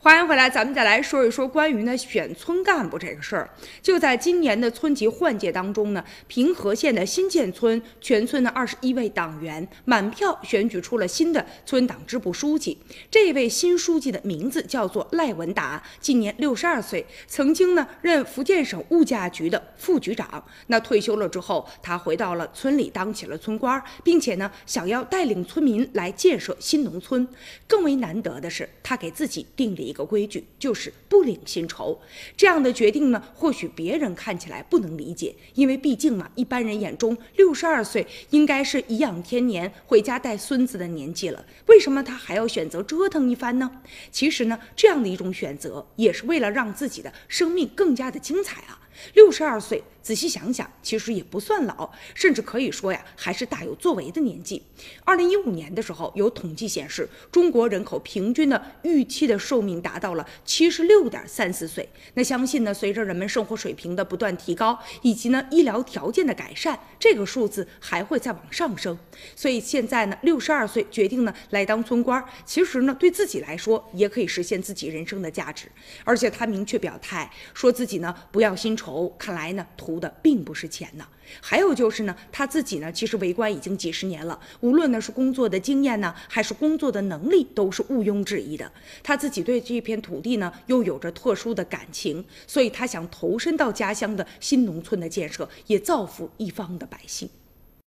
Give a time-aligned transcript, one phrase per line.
[0.00, 3.50] 欢迎回来，咱们再来说一说关于呢选村干部这个事儿。
[3.82, 12.78] 就在今年的村级换届当中呢，平和县的新建村全村的二十一位党员满票选举出了新的村党支部书记。
[13.10, 20.42] 这位新书记的名字叫做赖文达，今年六十二岁，曾经呢任福建省物价局的副局长。
[20.68, 27.26] 那退休了之后，他回到了村里当起了村官，并且呢想要带领村民来建设新农村。
[27.66, 31.98] 更为难得的是，他给自己定了一个规矩，就是不领薪酬。
[32.36, 41.44] 这样的决定呢，或许别人看起来不能理解，因为毕竟嘛，一般人眼中六十二岁应该是颐养天年、回家带孙子的年纪了。
[41.66, 43.70] 为什么他还要选择折腾一番呢？
[44.12, 48.80] 其实呢，这样的一种选择，也是为了让自己的生命更加的精彩啊。
[49.14, 49.82] 六十二岁。
[50.00, 54.62] 仔细想想，其实也不算老，甚至可以说呀，还是大有作为的年纪。
[55.04, 61.86] 二零一五年的时候，有统计显示，中国人口平均的预期的寿命达到了七十六点三四岁。
[62.14, 68.98] 那相信呢，随着人们生活水平的不断提高，以及呢医疗条件的改善，这个数字还会再往上升。
[69.36, 75.66] 所以现在呢，六十二岁决定呢来当村官，其实呢对自己来说也可以实现自己人生的价值。
[76.04, 78.74] 而且他明确表态，说自己呢不要薪
[79.18, 79.98] 看来呢图。
[79.98, 81.04] 的并不是钱呢，
[81.40, 88.70] 还有就是呢，他自己呢，其实为官已经几十年了，无论呢是工作的经验呢，还是工作的能力，都是毋庸置疑的。
[89.02, 97.28] 他自己对这片土地呢，又有着特殊的感情，所以他想投身到家乡的新农村的建设，也造福一方的百姓。